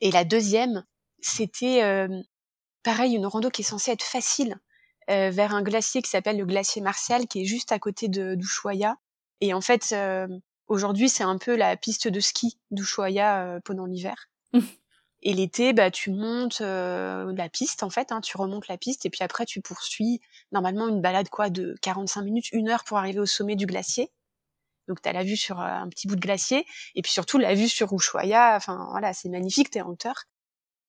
[0.00, 0.84] Et la deuxième,
[1.20, 2.08] c'était
[2.82, 4.56] pareil, une rando qui est censée être facile
[5.08, 8.96] vers un glacier qui s'appelle le glacier Martial, qui est juste à côté de d'Ushuaia.
[9.40, 9.94] Et en fait,
[10.66, 14.28] aujourd'hui, c'est un peu la piste de ski d'Ushuaia pendant l'hiver.
[15.22, 19.10] Et l'été, bah, tu montes la piste, en fait, hein, tu remontes la piste, et
[19.10, 20.20] puis après, tu poursuis
[20.52, 24.12] normalement une balade quoi de 45 minutes, une heure pour arriver au sommet du glacier.
[24.88, 27.68] Donc, tu la vue sur un petit bout de glacier, et puis surtout la vue
[27.68, 28.56] sur Ushuaia.
[28.56, 30.24] Enfin, voilà, c'est magnifique, t'es en hauteur.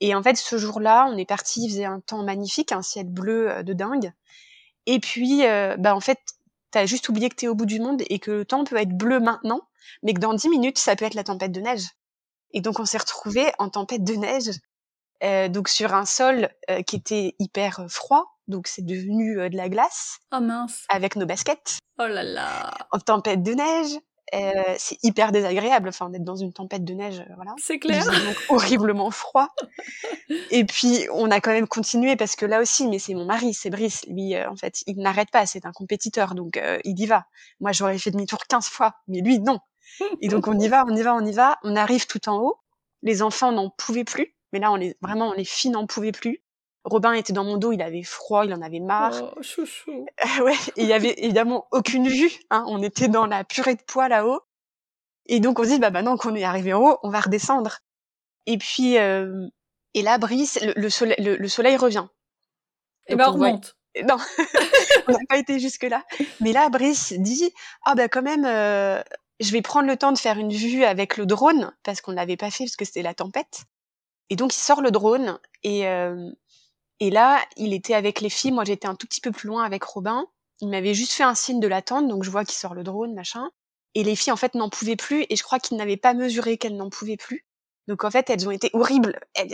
[0.00, 3.06] Et en fait, ce jour-là, on est parti, il faisait un temps magnifique, un ciel
[3.06, 4.12] bleu de dingue.
[4.86, 5.42] Et puis,
[5.78, 6.18] bah, en fait,
[6.72, 8.96] t'as juste oublié que t'es au bout du monde et que le temps peut être
[8.96, 9.62] bleu maintenant,
[10.02, 11.84] mais que dans 10 minutes, ça peut être la tempête de neige.
[12.52, 14.50] Et donc on s'est retrouvé en tempête de neige,
[15.22, 19.48] euh, donc sur un sol euh, qui était hyper euh, froid, donc c'est devenu euh,
[19.48, 20.18] de la glace.
[20.32, 20.84] Oh mince.
[20.88, 21.78] Avec nos baskets.
[21.98, 22.72] Oh là là.
[22.92, 23.98] En tempête de neige.
[24.34, 27.54] Euh, c'est hyper désagréable, enfin d'être dans une tempête de neige, voilà.
[27.58, 28.02] C'est clair.
[28.06, 29.48] Donc horriblement froid.
[30.50, 33.52] Et puis on a quand même continué parce que là aussi, mais c'est mon mari,
[33.52, 37.26] c'est Brice, lui en fait, il n'arrête pas, c'est un compétiteur, donc il y va.
[37.60, 39.58] Moi j'aurais fait demi-tour 15 fois, mais lui non.
[40.22, 41.58] Et donc on y va, on y va, on y va.
[41.62, 42.58] On arrive tout en haut.
[43.02, 44.34] Les enfants n'en pouvaient plus.
[44.52, 46.42] Mais là, on est vraiment, les filles n'en pouvaient plus.
[46.84, 49.34] Robin était dans mon dos, il avait froid, il en avait marre.
[49.36, 50.06] Oh, chouchou.
[50.42, 52.32] ouais, il y avait évidemment aucune vue.
[52.50, 52.64] Hein.
[52.66, 54.40] On était dans la purée de poids là-haut.
[55.26, 57.78] Et donc on se dit, bah maintenant qu'on est arrivé en haut, on va redescendre.
[58.46, 59.46] Et puis, euh,
[59.94, 62.06] et là, Brice, le, soleil, le, soleil revient.
[63.06, 63.76] Et ben on remonte.
[64.08, 64.16] Non,
[65.06, 66.02] on n'a pas été jusque là.
[66.40, 67.52] Mais là, Brice dit,
[67.84, 69.02] ah bah quand même, euh,
[69.38, 72.38] je vais prendre le temps de faire une vue avec le drone parce qu'on l'avait
[72.38, 73.64] pas fait parce que c'était la tempête.
[74.30, 76.30] Et donc il sort le drone et euh,
[77.02, 78.52] et là il était avec les filles.
[78.52, 80.24] Moi j'étais un tout petit peu plus loin avec Robin.
[80.60, 83.12] Il m'avait juste fait un signe de l'attente donc je vois qu'il sort le drone
[83.12, 83.50] machin.
[83.96, 86.58] Et les filles en fait n'en pouvaient plus et je crois qu'ils n'avaient pas mesuré
[86.58, 87.44] qu'elles n'en pouvaient plus.
[87.88, 89.18] Donc en fait elles ont été horribles.
[89.34, 89.48] Elles,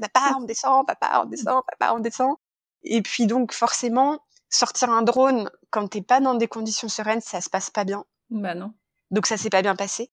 [0.00, 2.34] papa on descend, papa on descend, papa on descend.
[2.82, 4.18] Et puis donc forcément
[4.50, 8.04] sortir un drone quand t'es pas dans des conditions sereines ça se passe pas bien.
[8.30, 8.74] Bah non.
[9.12, 10.10] Donc ça s'est pas bien passé.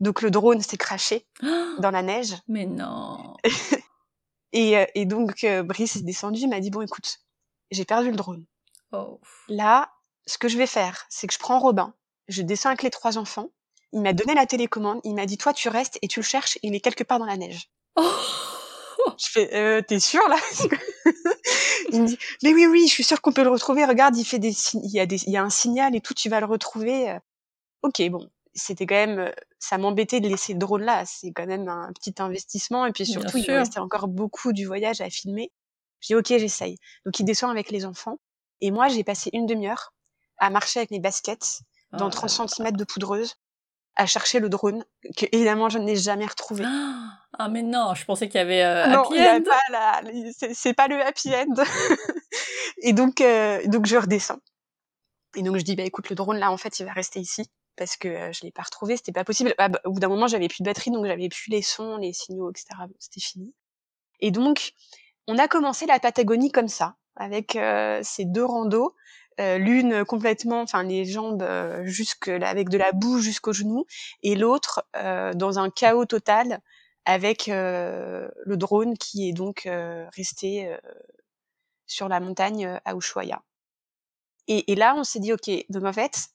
[0.00, 1.26] Donc le drone s'est craché
[1.78, 2.34] dans la neige.
[2.46, 3.36] Mais non.
[4.52, 7.18] et, euh, et, donc euh, Brice est descendu, il m'a dit bon écoute,
[7.70, 8.44] j'ai perdu le drone.
[8.92, 9.20] Oh.
[9.48, 9.90] Là,
[10.26, 11.94] ce que je vais faire, c'est que je prends Robin,
[12.28, 13.50] je descends avec les trois enfants.
[13.92, 16.58] Il m'a donné la télécommande, il m'a dit toi tu restes et tu le cherches,
[16.62, 17.70] il est quelque part dans la neige.
[17.96, 18.10] Oh.
[19.18, 20.36] Je fais euh, t'es sûr là?
[21.90, 23.84] Il me dit mais oui oui, je suis sûr qu'on peut le retrouver.
[23.84, 26.12] Regarde, il fait des il y a des il y a un signal et tout,
[26.12, 27.18] tu vas le retrouver
[27.82, 31.04] ok, bon, c'était quand même, euh, ça m'embêtait de laisser le drone là.
[31.06, 32.86] C'est quand même un petit investissement.
[32.86, 35.50] Et puis surtout, il restait encore beaucoup du voyage à filmer.
[36.00, 36.76] J'ai dit, ok, j'essaye.
[37.04, 38.18] Donc, il descend avec les enfants.
[38.60, 39.92] Et moi, j'ai passé une demi-heure
[40.38, 41.60] à marcher avec mes baskets
[41.92, 43.34] dans oh 30 cm de poudreuse
[43.96, 44.84] à chercher le drone
[45.16, 46.64] que évidemment je n'ai jamais retrouvé.
[47.38, 49.42] Ah mais non, je pensais qu'il y avait euh, non, happy end.
[49.42, 50.02] pas la,
[50.54, 51.54] c'est pas le happy end.
[52.82, 54.38] et donc euh, donc je redescends.
[55.34, 57.50] Et donc je dis bah écoute le drone là en fait il va rester ici
[57.78, 59.54] parce que je l'ai pas retrouvé, c'était pas possible.
[59.56, 61.96] Ah, bah, au bout d'un moment, j'avais plus de batterie, donc j'avais plus les sons,
[61.96, 62.66] les signaux, etc.
[62.98, 63.54] c'était fini.
[64.20, 64.72] Et donc,
[65.28, 67.56] on a commencé la Patagonie comme ça, avec
[68.02, 68.94] ces deux randos,
[69.38, 71.46] l'une complètement, enfin les jambes
[71.84, 73.86] jusque avec de la boue jusqu'aux genoux,
[74.22, 76.60] et l'autre dans un chaos total
[77.04, 79.68] avec le drone qui est donc
[80.16, 80.76] resté
[81.86, 83.42] sur la montagne à Ushuaia.
[84.48, 86.30] Et, et là, on s'est dit, ok, donc en fait,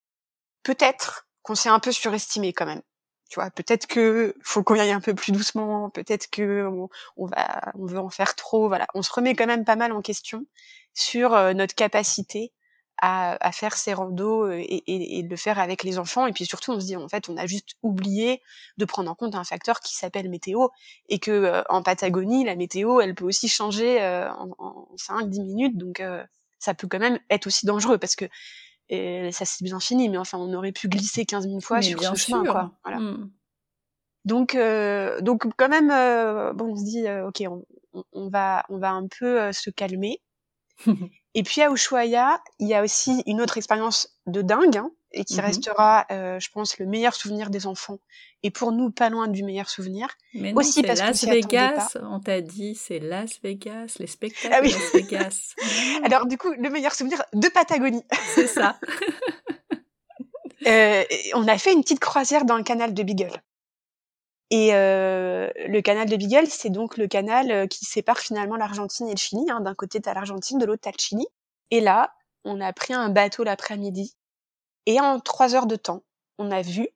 [0.62, 2.81] peut-être qu'on s'est un peu surestimé quand même.
[3.30, 6.68] Tu vois, peut-être que faut qu'on y aille un peu plus doucement, peut-être que
[7.18, 8.68] on, va, on veut en faire trop.
[8.68, 10.46] Voilà, on se remet quand même pas mal en question
[10.94, 12.53] sur euh, notre capacité
[13.02, 14.84] à, faire ces randos euh, et,
[15.18, 16.26] et, de le faire avec les enfants.
[16.26, 18.42] Et puis surtout, on se dit en fait, on a juste oublié
[18.78, 20.68] de prendre en compte un facteur qui s'appelle météo
[21.09, 25.78] et que euh, en Patagonie, la météo, elle peut aussi changer en, en 5-10 minutes.
[25.78, 26.02] Donc
[26.59, 28.26] ça peut quand même être aussi dangereux parce que
[28.90, 32.02] et ça c'est bien fini, mais enfin, on aurait pu glisser 15 000 fois sur
[32.02, 32.72] ce chemin, quoi.
[32.84, 33.00] Voilà.
[33.00, 33.32] Mmh.
[34.26, 37.66] Donc, euh, donc quand même, euh, bon, on se dit, euh, ok, on,
[38.14, 40.22] on, va, on va un peu euh, se calmer.
[41.34, 45.25] et puis à Ushuaia, il y a aussi une autre expérience de dingue, hein, et
[45.25, 47.99] qui mmh restera, euh, je pense, le meilleur souvenir des enfants.
[48.41, 50.08] Et pour nous, pas loin du meilleur souvenir.
[50.34, 54.72] Mais aussi parce Las Vegas, on t'a dit, c'est Las Vegas, les spectacles ah oui.
[54.72, 55.53] Las Vegas.
[56.03, 58.03] Alors du coup, le meilleur souvenir de Patagonie.
[58.34, 58.79] C'est ça.
[60.67, 61.03] euh,
[61.35, 63.41] on a fait une petite croisière dans le canal de Beagle.
[64.55, 69.08] Et euh, le canal de Beagle, c'est donc le canal euh, qui sépare finalement l'Argentine
[69.08, 69.50] et le Chili.
[69.50, 69.61] Hein.
[69.61, 71.26] D'un côté, t'as l'Argentine, de l'autre, t'as le Chili.
[71.72, 72.14] Et là,
[72.44, 74.16] on a pris un bateau l'après-midi
[74.85, 76.03] et en trois heures de temps,
[76.38, 76.88] on a vu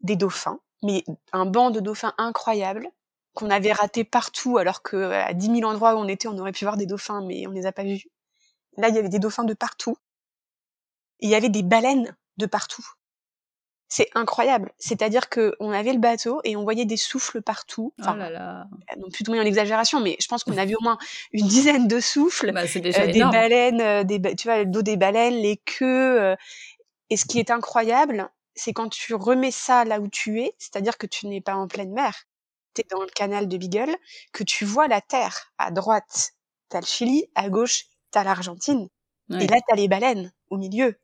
[0.00, 1.04] des dauphins, mais
[1.34, 2.88] un banc de dauphins incroyable,
[3.34, 6.52] qu'on avait raté partout, alors que à 10 000 endroits où on était, on aurait
[6.52, 8.06] pu voir des dauphins, mais on les a pas vus.
[8.78, 9.98] Là, il y avait des dauphins de partout.
[11.20, 12.86] Il y avait des baleines de partout.
[13.94, 14.72] C'est incroyable.
[14.78, 17.92] C'est-à-dire que on avait le bateau et on voyait des souffles partout.
[18.00, 18.66] Enfin, oh là là.
[18.96, 20.96] Non plus en exagération, mais je pense qu'on a vu au moins
[21.32, 24.80] une dizaine de souffles, bah, déjà euh, des baleines, euh, des tu vois, le dos
[24.80, 26.22] des baleines, les queues.
[26.22, 26.36] Euh.
[27.10, 30.96] et ce qui est incroyable, c'est quand tu remets ça là où tu es, c'est-à-dire
[30.96, 32.14] que tu n'es pas en pleine mer,
[32.72, 33.94] tu es dans le canal de Beagle,
[34.32, 36.30] que tu vois la terre à droite,
[36.70, 38.88] t'as le Chili, à gauche, t'as l'Argentine,
[39.38, 40.98] et là t'as les baleines au milieu.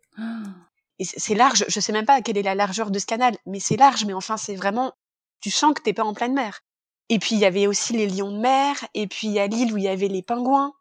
[0.98, 3.60] Et c'est large, je sais même pas quelle est la largeur de ce canal, mais
[3.60, 4.92] c'est large, mais enfin c'est vraiment,
[5.40, 6.60] tu sens que t'es pas en pleine mer.
[7.08, 9.76] Et puis il y avait aussi les lions de mer, et puis a l'île où
[9.76, 10.74] il y avait les pingouins.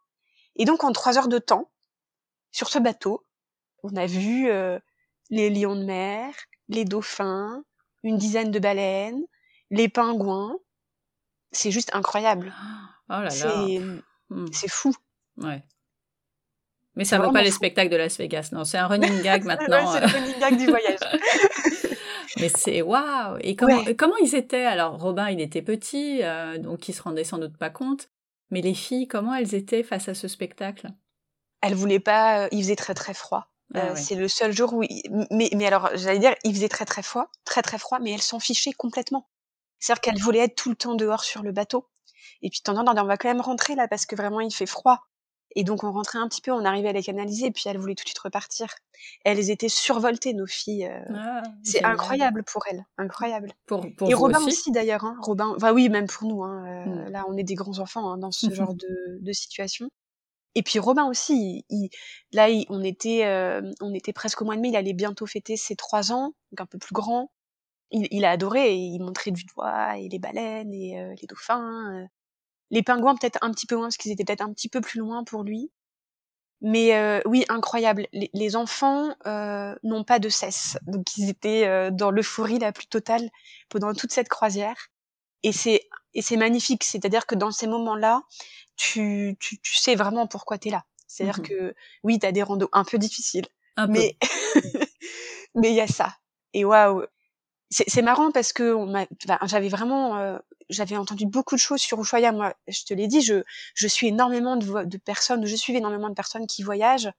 [0.56, 1.69] Et donc en trois heures de temps,
[2.52, 3.24] sur ce bateau,
[3.84, 4.80] on a vu euh,
[5.30, 6.34] les lions de mer,
[6.68, 7.63] les dauphins,
[8.04, 9.24] une dizaine de baleines,
[9.70, 10.58] les pingouins.
[11.52, 12.54] C'est juste incroyable.
[13.10, 13.68] Oh là là.
[14.30, 14.48] Hmm.
[14.52, 14.94] C'est fou.
[15.38, 15.63] Ouais.
[16.98, 18.66] Mais ça vaut pas les spectacles de Las Vegas, non.
[18.66, 19.94] C'est un running gag maintenant.
[19.94, 21.00] c'est le running gag du voyage.
[22.40, 24.66] Mais c'est waouh Et comment, comment ils étaient?
[24.66, 28.10] Alors, Robin, il était petit, euh, donc il se rendait sans doute pas compte.
[28.50, 30.90] Mais les filles, comment elles étaient face à ce spectacle?
[31.62, 32.46] Elles voulaient pas.
[32.46, 33.48] Euh, il faisait très très froid.
[33.74, 34.84] Ah euh, c'est le seul jour où.
[35.32, 38.22] Mais, mais alors, j'allais dire, il faisait très très froid, très très froid, mais elles
[38.22, 39.30] s'en fichaient complètement.
[39.80, 41.88] C'est-à-dire qu'elles voulaient être tout le temps dehors sur le bateau.
[42.42, 45.02] Et puis, tendant, on va quand même rentrer là parce que vraiment il fait froid.
[45.56, 47.96] Et donc on rentrait un petit peu, on arrivait à les canaliser, puis elles voulaient
[47.96, 48.68] tout de suite repartir.
[49.24, 50.86] Elles étaient survoltées, nos filles.
[50.86, 51.00] Euh.
[51.16, 53.54] Ah, c'est incroyable pour elles, incroyable.
[53.66, 55.18] Pour, pour et Robin aussi, d'ailleurs, hein.
[55.22, 55.54] Robin.
[55.56, 56.44] Enfin oui, même pour nous.
[56.44, 57.10] Hein, euh, mmh.
[57.10, 59.90] Là, on est des grands enfants hein, dans ce genre de, de situation.
[60.56, 61.90] Et puis Robin aussi, il,
[62.34, 64.70] là, on était, euh, on était presque au mois de mai.
[64.70, 67.32] Il allait bientôt fêter ses trois ans, donc un peu plus grand.
[67.92, 68.74] Il, il a adoré.
[68.74, 72.08] Et il montrait du doigt et les baleines et les dauphins.
[72.69, 75.00] Les pingouins peut-être un petit peu moins parce qu'ils étaient peut-être un petit peu plus
[75.00, 75.72] loin pour lui.
[76.62, 78.08] Mais euh, oui, incroyable.
[78.12, 80.78] Les, enfants euh, n'ont pas de cesse.
[80.88, 83.30] Donc ils étaient euh, dans l'euphorie la plus totale
[83.69, 84.90] pendant toute cette croisière.
[85.44, 86.84] Et c'est et c'est magnifique.
[86.84, 88.24] C'est-à-dire que dans ces moments-là,
[88.75, 90.84] tu, tu, tu sais vraiment pourquoi tu es là.
[91.08, 93.46] C'est-à-dire mmh que oui, tu as des randos un peu difficiles.
[93.75, 94.18] Un mais
[95.56, 96.16] mais il y a ça.
[96.54, 97.06] Et waouh,
[97.69, 98.78] c'est marrant parce que
[99.46, 100.38] j'avais vraiment euh,
[100.69, 103.44] j'avais entendu beaucoup de choses sur Ushuaia moi je te l'ai dit je
[103.75, 107.12] je suis énormément de, de, personnes je suis énormément de personnes qui voyagent.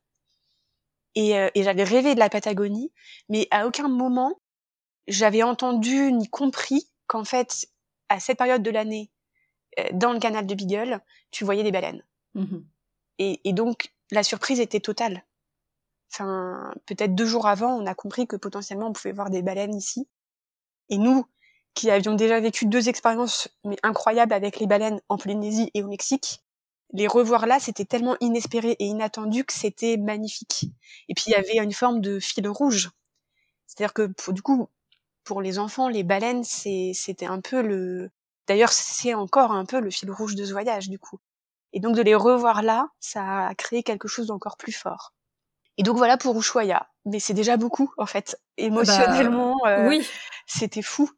[1.14, 2.92] Et, euh, et j'avais rêvé de la Patagonie
[3.28, 4.40] mais à aucun moment
[5.06, 7.66] j'avais entendu ni compris qu'en fait
[8.08, 9.10] à cette période de l'année
[9.78, 12.04] euh, dans le canal de Beagle tu voyais des baleines.
[12.34, 12.58] Mmh
[13.20, 15.24] et, et donc la surprise était totale.
[16.12, 19.74] Enfin peut-être deux jours avant on a compris que potentiellement on pouvait voir des baleines
[19.74, 20.08] ici
[20.90, 21.26] et nous,
[21.74, 25.88] qui avions déjà vécu deux expériences mais incroyables avec les baleines en Polynésie et au
[25.88, 26.42] Mexique,
[26.92, 30.66] les revoir là, c'était tellement inespéré et inattendu que c'était magnifique.
[31.08, 32.90] Et puis il y avait une forme de fil rouge.
[33.66, 34.68] C'est-à-dire que pour, du coup,
[35.24, 38.10] pour les enfants, les baleines, c'était un peu le.
[38.46, 41.18] D'ailleurs, c'est encore un peu le fil rouge de ce voyage, du coup.
[41.72, 45.12] Et donc de les revoir là, ça a créé quelque chose d'encore plus fort.
[45.78, 46.88] Et donc voilà pour Ushuaia.
[47.06, 48.38] Mais c'est déjà beaucoup, en fait.
[48.58, 50.06] Émotionnellement, bah, euh, oui.
[50.46, 51.10] c'était fou.